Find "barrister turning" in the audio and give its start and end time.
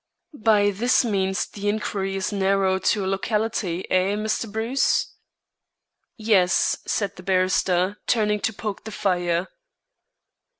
7.23-8.39